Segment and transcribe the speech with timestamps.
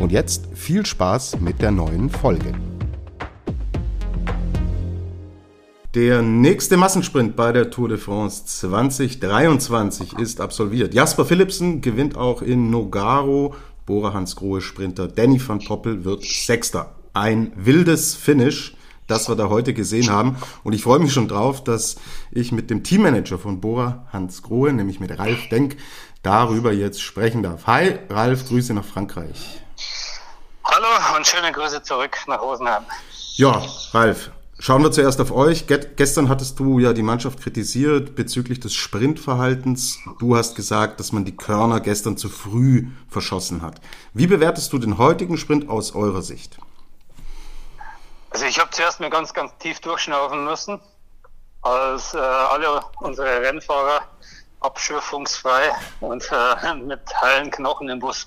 [0.00, 2.52] Und jetzt viel Spaß mit der neuen Folge.
[5.94, 10.92] Der nächste Massensprint bei der Tour de France 2023 ist absolviert.
[10.92, 13.54] Jasper Philipsen gewinnt auch in Nogaro.
[13.86, 16.96] Bora Hansgrohe Sprinter Danny van Poppel wird Sechster.
[17.12, 20.36] Ein wildes Finish das wir da heute gesehen haben.
[20.62, 21.96] Und ich freue mich schon drauf, dass
[22.30, 25.76] ich mit dem Teammanager von Bora, Hans Grohe, nämlich mit Ralf Denk,
[26.22, 27.66] darüber jetzt sprechen darf.
[27.66, 29.63] Hi, Ralf, Grüße nach Frankreich.
[30.84, 32.84] Hallo und schöne Grüße zurück nach Rosenheim.
[33.36, 35.66] Ja, Ralf, Schauen wir zuerst auf euch.
[35.66, 39.98] Gestern hattest du ja die Mannschaft kritisiert bezüglich des Sprintverhaltens.
[40.20, 43.80] Du hast gesagt, dass man die Körner gestern zu früh verschossen hat.
[44.12, 46.58] Wie bewertest du den heutigen Sprint aus eurer Sicht?
[48.30, 50.80] Also ich habe zuerst mal ganz, ganz tief durchschnaufen müssen,
[51.62, 54.02] als äh, alle unsere Rennfahrer
[54.64, 58.26] abschürfungsfrei und äh, mit heilen Knochen im Bus.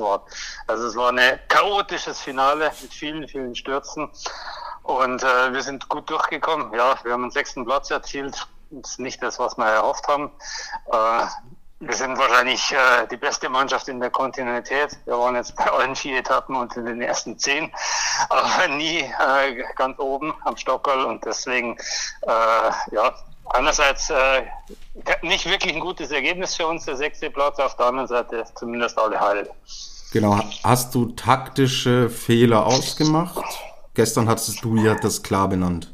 [0.68, 4.10] Also es war ein chaotisches Finale mit vielen, vielen Stürzen.
[4.84, 6.74] Und äh, wir sind gut durchgekommen.
[6.74, 8.48] Ja, wir haben einen sechsten Platz erzielt.
[8.70, 10.32] Das ist nicht das, was wir erhofft haben.
[10.92, 11.26] Äh,
[11.80, 14.98] wir sind wahrscheinlich äh, die beste Mannschaft in der Kontinuität.
[15.06, 17.72] Wir waren jetzt bei allen vier Etappen und in den ersten zehn,
[18.30, 21.78] aber nie äh, ganz oben am Stockerl und deswegen,
[22.22, 23.14] äh, ja,
[23.52, 24.44] einerseits äh,
[25.22, 28.98] nicht wirklich ein gutes Ergebnis für uns, der sechste Platz, auf der anderen Seite zumindest
[28.98, 29.50] alle heil.
[30.12, 30.40] Genau.
[30.64, 33.44] Hast du taktische Fehler ausgemacht?
[33.94, 35.92] Gestern hattest du ja das klar benannt.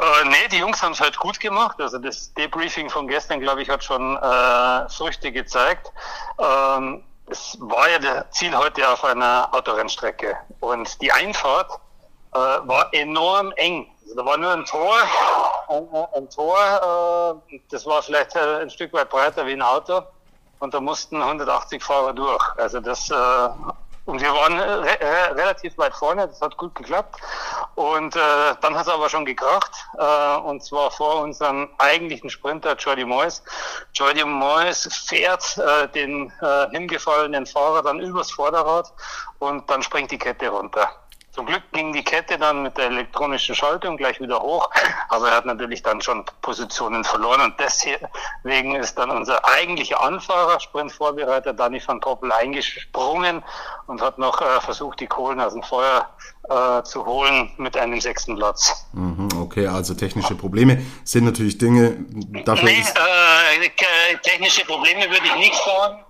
[0.00, 1.80] Äh, nee, die Jungs haben es halt gut gemacht.
[1.80, 5.92] Also das Debriefing von gestern, glaube ich, hat schon äh, Früchte gezeigt.
[6.38, 11.70] Ähm, es war ja das Ziel heute auf einer Autorennstrecke und die Einfahrt
[12.32, 13.86] äh, war enorm eng.
[14.02, 14.96] Also da war nur ein Tor,
[16.14, 20.02] ein, Tor, äh, das war vielleicht ein Stück weit breiter wie ein Auto
[20.58, 22.44] und da mussten 180 Fahrer durch.
[22.56, 23.48] Also das äh,
[24.04, 24.98] und wir waren re
[25.36, 27.20] relativ weit vorne, das hat gut geklappt.
[27.76, 28.18] Und äh,
[28.60, 33.44] dann hat es aber schon gekracht, äh, und zwar vor unserem eigentlichen Sprinter Jordi Moyes.
[33.94, 38.92] Jordi Moyes fährt äh, den äh, hingefallenen Fahrer dann übers Vorderrad
[39.38, 40.90] und dann springt die Kette runter.
[41.32, 44.68] Zum Glück ging die Kette dann mit der elektronischen Schaltung gleich wieder hoch,
[45.08, 50.60] aber er hat natürlich dann schon Positionen verloren und deswegen ist dann unser eigentlicher Anfahrer,
[50.60, 53.42] Sprintvorbereiter Danny van Poppel eingesprungen
[53.86, 56.06] und hat noch äh, versucht, die Kohlen aus dem Feuer
[56.50, 58.84] äh, zu holen mit einem sechsten Platz.
[58.92, 61.96] Mhm, okay, also technische Probleme sind natürlich Dinge,
[62.44, 62.84] dafür nee,
[63.64, 66.04] äh, technische Probleme würde ich nicht sagen.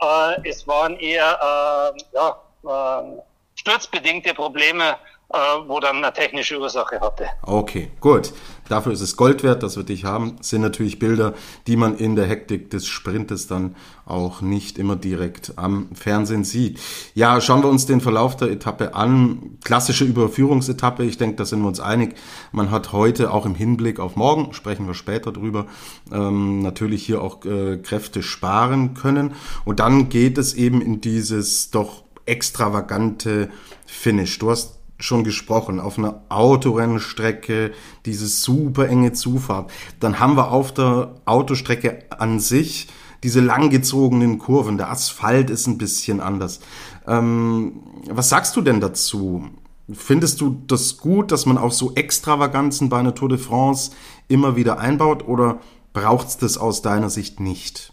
[0.00, 3.27] Äh, es waren eher, äh, ja, äh,
[3.58, 4.96] sturzbedingte Probleme,
[5.30, 5.36] äh,
[5.66, 7.26] wo dann eine technische Ursache hatte.
[7.42, 8.32] Okay, gut.
[8.68, 10.36] Dafür ist es Gold wert, dass wir dich haben.
[10.38, 11.34] Das sind natürlich Bilder,
[11.66, 13.76] die man in der Hektik des Sprintes dann
[14.06, 16.80] auch nicht immer direkt am Fernsehen sieht.
[17.14, 19.58] Ja, schauen wir uns den Verlauf der Etappe an.
[19.64, 21.04] Klassische Überführungsetappe.
[21.04, 22.14] Ich denke, da sind wir uns einig.
[22.52, 25.66] Man hat heute auch im Hinblick auf morgen, sprechen wir später drüber,
[26.12, 29.34] ähm, natürlich hier auch äh, Kräfte sparen können.
[29.64, 33.50] Und dann geht es eben in dieses doch extravagante
[33.86, 34.38] Finish.
[34.38, 37.72] Du hast schon gesprochen, auf einer Autorennstrecke,
[38.04, 39.70] diese super enge Zufahrt.
[40.00, 42.88] Dann haben wir auf der Autostrecke an sich
[43.22, 44.76] diese langgezogenen Kurven.
[44.76, 46.60] Der Asphalt ist ein bisschen anders.
[47.06, 49.48] Ähm, was sagst du denn dazu?
[49.92, 53.92] Findest du das gut, dass man auch so Extravaganzen bei einer Tour de France
[54.28, 55.60] immer wieder einbaut oder
[55.92, 57.92] braucht es das aus deiner Sicht nicht?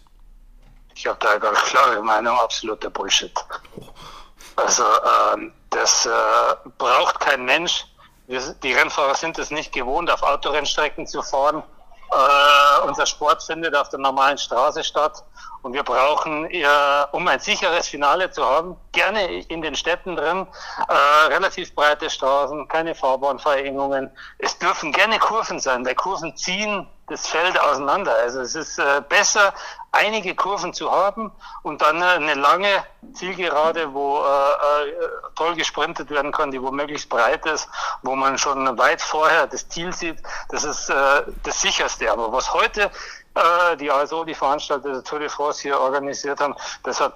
[0.94, 3.32] Ich habe da eine klare Meinung, absoluter Bullshit.
[3.76, 3.84] Oh.
[4.56, 4.84] Also
[5.34, 6.10] ähm, das äh,
[6.78, 7.86] braucht kein Mensch.
[8.26, 11.62] Wir, die Rennfahrer sind es nicht gewohnt, auf Autorennstrecken zu fahren.
[12.10, 15.22] Äh, unser Sport findet auf der normalen Straße statt
[15.62, 16.64] und wir brauchen, äh,
[17.12, 20.46] um ein sicheres Finale zu haben, gerne in den Städten drin,
[20.88, 20.92] äh,
[21.26, 24.10] relativ breite Straßen, keine Fahrbahnverengungen.
[24.38, 28.14] Es dürfen gerne Kurven sein, weil Kurven ziehen das Feld auseinander.
[28.14, 29.54] Also es ist äh, besser,
[29.92, 31.32] einige Kurven zu haben
[31.62, 32.68] und dann äh, eine lange
[33.14, 34.92] Zielgerade, wo äh, äh,
[35.36, 37.68] toll gesprintet werden kann, die wo möglichst breit ist,
[38.02, 40.18] wo man schon weit vorher das Ziel sieht.
[40.50, 42.10] Das ist äh, das sicherste.
[42.10, 42.90] Aber was heute
[43.34, 47.14] äh, die ASO, die Veranstalter der Tour de France hier organisiert haben, das hat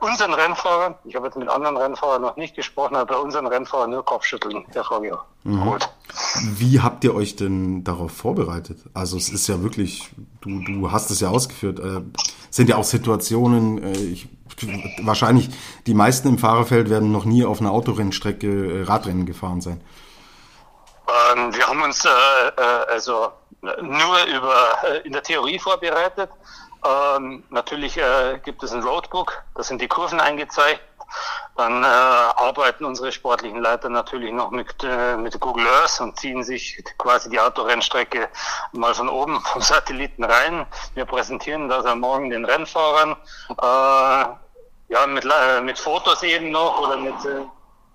[0.00, 3.90] unseren Rennfahrern, ich habe jetzt mit anderen Rennfahrern noch nicht gesprochen, aber bei unseren Rennfahrern
[3.90, 5.20] nur Kopfschütteln hervorgeholt.
[5.44, 5.80] Mhm.
[6.56, 8.78] Wie habt ihr euch denn darauf vorbereitet?
[8.94, 10.10] Also es ist ja wirklich,
[10.40, 12.02] du, du hast es ja ausgeführt, äh,
[12.50, 14.28] sind ja auch Situationen, äh, ich,
[15.02, 15.50] wahrscheinlich
[15.86, 19.80] die meisten im Fahrerfeld werden noch nie auf einer Autorennstrecke äh, Radrennen gefahren sein.
[21.34, 23.32] Ähm, wir haben uns äh, äh, also
[23.62, 24.54] nur über
[24.84, 26.30] äh, in der Theorie vorbereitet.
[26.84, 30.80] Ähm, natürlich äh, gibt es ein Roadbook, da sind die Kurven eingezeichnet.
[31.56, 36.44] Dann äh, arbeiten unsere sportlichen Leiter natürlich noch mit, äh, mit Google Earth und ziehen
[36.44, 38.28] sich quasi die Autorennstrecke
[38.72, 40.66] mal von oben vom Satelliten rein.
[40.94, 43.16] Wir präsentieren das am Morgen den Rennfahrern.
[43.50, 44.36] Äh,
[44.92, 47.44] ja, mit, äh, mit Fotos eben noch oder mit äh,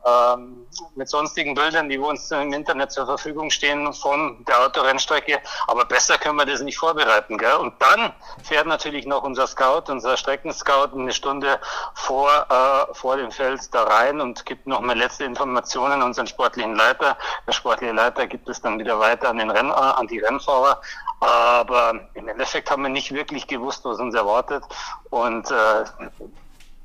[0.05, 5.39] ähm, mit sonstigen Bildern, die uns im Internet zur Verfügung stehen von der Autorennstrecke.
[5.67, 7.37] Aber besser können wir das nicht vorbereiten.
[7.37, 7.55] Gell?
[7.55, 8.13] Und dann
[8.43, 11.59] fährt natürlich noch unser Scout, unser Streckenscout eine Stunde
[11.93, 16.75] vor, äh, vor dem Feld da rein und gibt noch mal letzte Informationen unseren sportlichen
[16.75, 17.17] Leiter.
[17.47, 20.81] Der sportliche Leiter gibt es dann wieder weiter an, den Renn, äh, an die Rennfahrer.
[21.19, 24.63] Aber im Endeffekt haben wir nicht wirklich gewusst, was uns erwartet.
[25.09, 25.85] Und äh,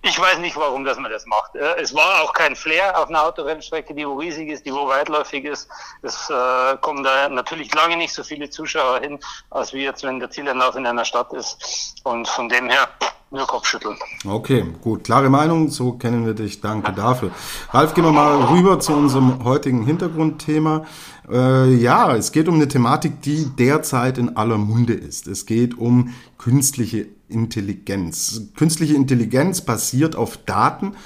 [0.02, 1.54] ich weiß nicht, warum dass man das macht.
[1.54, 4.88] Äh, es war auch kein Flair auf einer Autorennstrecke, die wo riesig ist, die wo
[4.88, 5.68] weitläufig ist.
[6.02, 9.18] Es äh, kommen da natürlich lange nicht so viele Zuschauer hin,
[9.50, 11.96] als wie jetzt, wenn der Zieleinlauf in einer Stadt ist.
[12.04, 12.88] Und von dem her
[13.30, 13.96] nur Kopfschütteln.
[14.26, 15.04] Okay, gut.
[15.04, 16.60] Klare Meinung, so kennen wir dich.
[16.60, 17.30] Danke dafür.
[17.70, 20.84] Ralf, gehen wir mal rüber zu unserem heutigen Hintergrundthema.
[21.30, 25.28] Äh, ja, es geht um eine Thematik, die derzeit in aller Munde ist.
[25.28, 28.48] Es geht um künstliche Intelligenz.
[28.56, 30.96] Künstliche Intelligenz basiert auf Daten.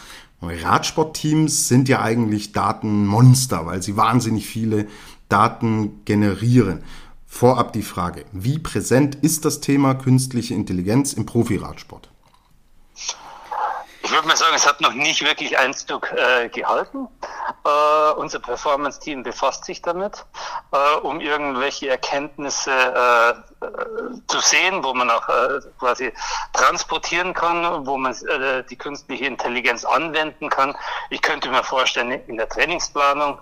[0.41, 4.87] Radsportteams sind ja eigentlich Datenmonster, weil sie wahnsinnig viele
[5.29, 6.83] Daten generieren.
[7.27, 12.14] Vorab die Frage, wie präsent ist das Thema künstliche Intelligenz im Profiradsport?
[14.05, 17.09] Ich würde mal sagen, es hat noch nicht wirklich Einzug äh, gehalten.
[17.65, 20.27] Äh, unser Performance-Team befasst sich damit,
[20.73, 23.71] äh, um irgendwelche Erkenntnisse äh, äh,
[24.27, 26.13] zu sehen, wo man auch äh, quasi
[26.53, 28.15] transportieren kann, wo man
[28.71, 30.77] die künstliche Intelligenz anwenden kann.
[31.09, 33.39] Ich könnte mir vorstellen, in der Trainingsplanung,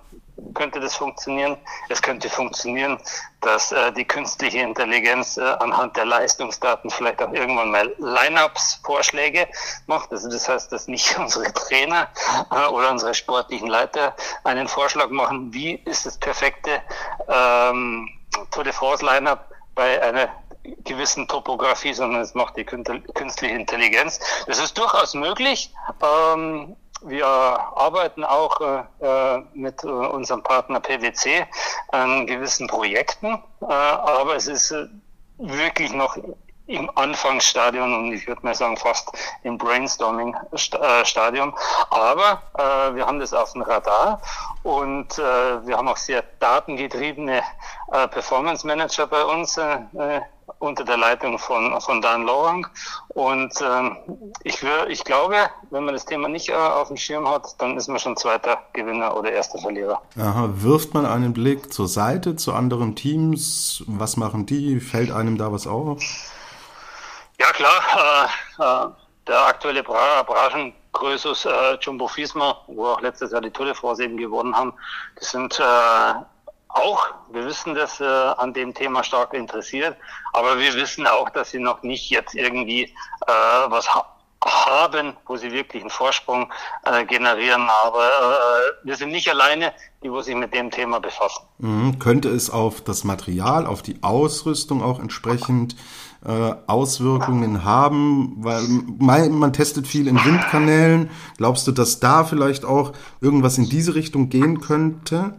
[0.54, 1.56] könnte das funktionieren.
[1.88, 2.98] Es könnte funktionieren,
[3.40, 9.48] dass äh, die künstliche Intelligenz äh, anhand der Leistungsdaten vielleicht auch irgendwann mal Lineups-Vorschläge
[9.86, 10.12] macht.
[10.12, 12.08] Also das heißt, dass nicht unsere Trainer
[12.50, 16.82] äh, oder unsere sportlichen Leiter einen Vorschlag machen, wie ist das perfekte
[17.28, 18.08] ähm,
[18.50, 20.28] Tour de France Lineup bei einer
[20.84, 24.20] gewissen Topografie, sondern es macht die künstliche Intelligenz.
[24.46, 25.74] Das ist durchaus möglich.
[26.02, 31.46] Ähm, wir arbeiten auch äh, äh mit äh, unserem Partner PwC
[31.88, 34.87] an gewissen Projekten, äh, aber es ist äh,
[35.38, 36.16] wirklich noch
[36.66, 39.10] im Anfangsstadium und ich würde mal sagen fast
[39.43, 41.54] im Brainstorming-Stadium.
[41.90, 44.22] Aber äh, wir haben das auf dem Radar
[44.62, 47.43] und äh, wir haben auch sehr datengetriebene
[47.93, 49.58] äh, Performance Manager bei uns
[50.62, 52.67] unter der Leitung von, von Dan Lorang.
[53.09, 53.97] Und ähm,
[54.44, 55.37] ich, ich glaube,
[55.70, 58.59] wenn man das Thema nicht äh, auf dem Schirm hat, dann ist man schon zweiter
[58.73, 60.00] Gewinner oder erster Verlierer.
[60.19, 63.82] Aha, wirft man einen Blick zur Seite, zu anderen Teams?
[63.87, 64.81] Was machen die?
[64.81, 66.00] Fällt einem da was auf?
[67.41, 68.29] Ja klar,
[68.59, 68.91] äh, äh,
[69.26, 74.04] der aktuelle Bra Branchengrößus äh, Jumbo Fisma, wo auch letztes Jahr die Tour de France
[74.04, 74.73] eben gewonnen haben,
[75.21, 76.14] die sind äh,
[76.75, 79.97] auch, wir wissen das, äh, an dem Thema stark interessiert,
[80.33, 82.85] aber wir wissen auch, dass sie noch nicht jetzt irgendwie
[83.26, 83.33] äh,
[83.69, 84.07] was ha
[84.45, 86.52] haben, wo sie wirklich einen Vorsprung
[86.85, 87.69] äh, generieren.
[87.85, 91.45] Aber äh, wir sind nicht alleine, die wo sich mit dem Thema befassen.
[91.59, 91.99] Mhm.
[91.99, 95.76] Könnte es auf das Material, auf die Ausrüstung auch entsprechend
[96.25, 98.37] äh, Auswirkungen haben?
[98.38, 98.62] Weil
[99.29, 101.11] man testet viel in Windkanälen.
[101.37, 105.35] Glaubst du, dass da vielleicht auch irgendwas in diese Richtung gehen könnte?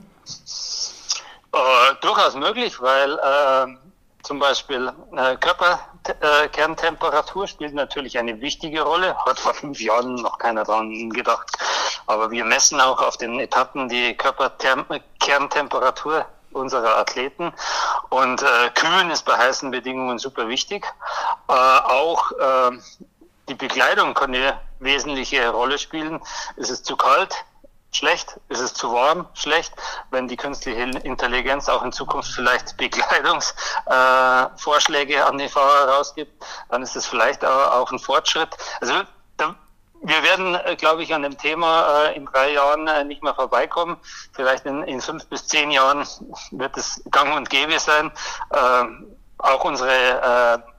[1.53, 3.67] Äh, durchaus möglich, weil äh,
[4.23, 9.15] zum Beispiel äh, Körperkerntemperatur äh, spielt natürlich eine wichtige Rolle.
[9.25, 11.51] Hat vor fünf Jahren noch keiner daran gedacht.
[12.07, 17.53] Aber wir messen auch auf den Etappen die Körperkerntemperatur unserer Athleten.
[18.09, 20.91] Und äh, Kühlen ist bei heißen Bedingungen super wichtig.
[21.49, 22.71] Äh, auch äh,
[23.47, 26.19] die Bekleidung kann eine wesentliche Rolle spielen.
[26.55, 27.45] Ist es zu kalt?
[27.95, 28.39] Schlecht?
[28.49, 29.27] Ist es zu warm?
[29.33, 29.73] Schlecht?
[30.11, 36.31] Wenn die künstliche Intelligenz auch in Zukunft vielleicht Bekleidungsvorschläge äh, an die Fahrer rausgibt,
[36.69, 38.49] dann ist es vielleicht auch ein Fortschritt.
[38.81, 39.03] Also
[40.03, 43.33] wir werden, äh, glaube ich, an dem Thema äh, in drei Jahren äh, nicht mehr
[43.33, 43.97] vorbeikommen.
[44.33, 46.05] Vielleicht in, in, fünf bis zehn Jahren
[46.51, 48.11] wird es gang und gäbe sein.
[48.49, 48.83] Äh,
[49.37, 50.72] auch unsere äh,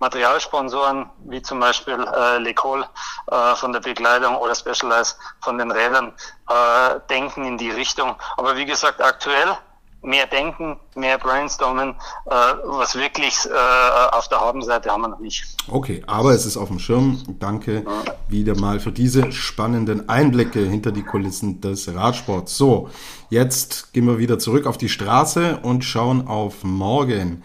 [0.00, 2.84] Materialsponsoren wie zum Beispiel äh, Lecol
[3.30, 6.12] äh, von der Bekleidung oder Specialized von den Rädern
[6.48, 8.16] äh, denken in die Richtung.
[8.36, 9.56] Aber wie gesagt, aktuell
[10.02, 11.90] mehr denken, mehr brainstormen,
[12.26, 12.30] äh,
[12.64, 15.44] was wirklich äh, auf der Habenseite haben wir noch nicht.
[15.68, 17.22] Okay, aber es ist auf dem Schirm.
[17.38, 17.84] Danke
[18.28, 22.56] wieder mal für diese spannenden Einblicke hinter die Kulissen des Radsports.
[22.56, 22.88] So,
[23.28, 27.42] jetzt gehen wir wieder zurück auf die Straße und schauen auf morgen.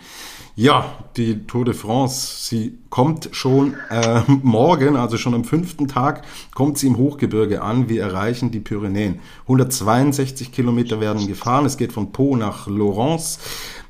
[0.57, 6.21] Ja, die Tour de France, sie kommt schon äh, morgen, also schon am fünften Tag,
[6.53, 7.89] kommt sie im Hochgebirge an.
[7.89, 9.19] Wir erreichen die Pyrenäen.
[9.41, 11.65] 162 Kilometer werden gefahren.
[11.65, 13.39] Es geht von Po nach Laurence.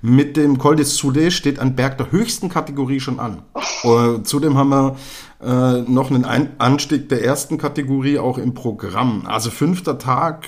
[0.01, 3.43] Mit dem Col de Soudé steht ein Berg der höchsten Kategorie schon an.
[3.83, 4.95] Uh, zudem haben wir
[5.43, 9.27] äh, noch einen ein Anstieg der ersten Kategorie auch im Programm.
[9.27, 10.47] Also fünfter Tag,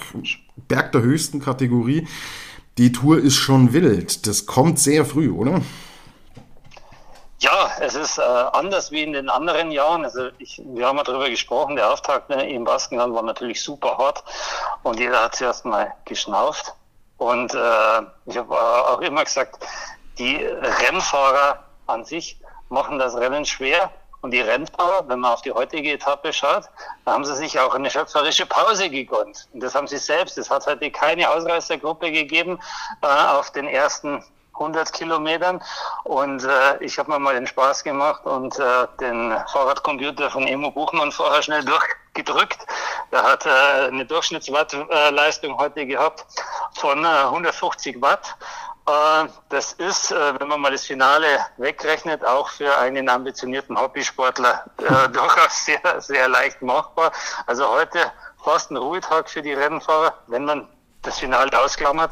[0.68, 2.08] Berg der höchsten Kategorie.
[2.80, 4.26] Die Tour ist schon wild.
[4.26, 5.62] Das kommt sehr früh, oder?
[7.40, 10.04] Ja, es ist äh, anders wie in den anderen Jahren.
[10.04, 13.96] Also ich, wir haben ja darüber gesprochen, der Auftakt ne, im Baskenland war natürlich super
[13.98, 14.24] hart
[14.82, 16.74] und jeder hat zuerst mal geschnauft.
[17.18, 19.64] Und äh, ich habe auch immer gesagt,
[20.18, 22.40] die Rennfahrer an sich
[22.70, 23.92] machen das Rennen schwer.
[24.22, 26.64] Und die Rennfahrer, wenn man auf die heutige Etappe schaut,
[27.06, 29.48] da haben sie sich auch eine schöpferische Pause gegönnt.
[29.54, 30.40] Und das haben sie selbst.
[30.40, 32.60] Es hat heute keine Ausreißergruppe gegeben
[33.04, 34.24] äh, auf den ersten
[34.60, 35.62] 100 Kilometern.
[36.04, 40.72] Und äh, ich habe mir mal den Spaß gemacht und äh, den Fahrradcomputer von Emo
[40.72, 42.60] Buchmann vorher schnell durchgedrückt.
[43.12, 46.26] Der hat äh, eine Durchschnittswattleistung heute gehabt
[46.74, 48.36] von äh, 150 Watt.
[48.88, 54.66] Äh, das ist, äh, wenn man mal das Finale wegrechnet, auch für einen ambitionierten Hobbysportler
[54.78, 57.12] äh, durchaus sehr, sehr leicht machbar.
[57.46, 58.12] Also heute
[58.44, 60.70] fast ein Ruhetag für die Rennfahrer, wenn man
[61.08, 62.12] das Finale ausklammert.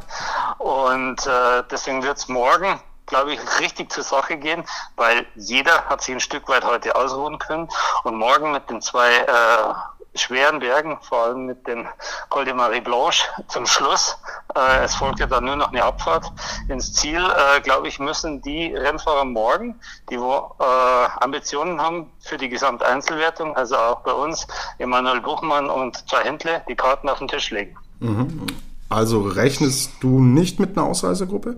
[0.58, 4.64] Und äh, deswegen wird es morgen, glaube ich, richtig zur Sache gehen,
[4.96, 7.70] weil jeder hat sich ein Stück weit heute ausruhen können.
[8.04, 9.74] Und morgen mit den zwei äh,
[10.16, 11.88] schweren Bergen, vor allem mit dem
[12.30, 14.18] Col de Marie Blanche zum Schluss.
[14.56, 16.32] Äh, es folgt ja dann nur noch eine Abfahrt
[16.70, 17.20] ins Ziel.
[17.20, 23.56] Äh, glaube ich, müssen die Rennfahrer morgen, die wo äh, Ambitionen haben für die Gesamteinzelwertung,
[23.56, 24.48] also auch bei uns,
[24.80, 27.78] Emanuel Buchmann und zwei Händler, die Karten auf den Tisch legen.
[28.00, 28.48] Mhm.
[28.90, 31.58] Also rechnest du nicht mit einer Ausreisegruppe?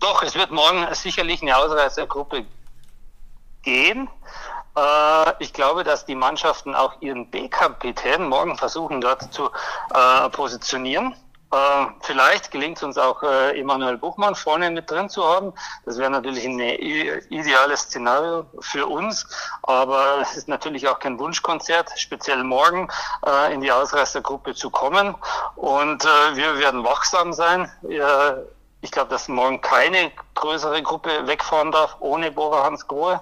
[0.00, 2.44] Doch, es wird morgen sicherlich eine Ausreisegruppe
[3.62, 4.08] gehen.
[4.76, 9.50] Äh, ich glaube, dass die Mannschaften auch ihren B-Kapitän morgen versuchen dort zu
[9.92, 11.14] äh, positionieren.
[11.50, 15.54] Äh, vielleicht gelingt es uns auch, äh, Emanuel Buchmann vorne mit drin zu haben.
[15.86, 19.26] Das wäre natürlich ein ideales Szenario für uns,
[19.62, 22.88] aber es ist natürlich auch kein Wunschkonzert, speziell morgen
[23.26, 25.14] äh, in die Ausreißergruppe zu kommen.
[25.56, 27.70] Und äh, wir werden wachsam sein.
[28.80, 33.20] ich glaube, dass morgen keine größere Gruppe wegfahren darf ohne Bora Hans Grohe.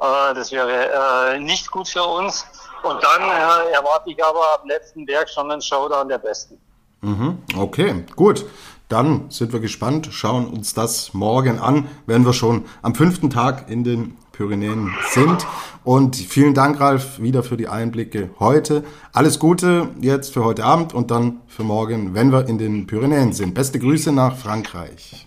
[0.00, 2.46] Äh, das wäre äh, nicht gut für uns.
[2.82, 6.60] Und dann äh, erwarte ich aber am letzten Berg schon einen Showdown der Besten.
[7.04, 8.46] Mhm, okay, gut.
[8.88, 13.70] Dann sind wir gespannt, schauen uns das morgen an, wenn wir schon am fünften Tag
[13.70, 15.46] in den Pyrenäen sind.
[15.84, 18.84] Und vielen Dank, Ralf, wieder für die Einblicke heute.
[19.12, 23.32] Alles Gute jetzt für heute Abend und dann für morgen, wenn wir in den Pyrenäen
[23.32, 23.54] sind.
[23.54, 25.26] Beste Grüße nach Frankreich.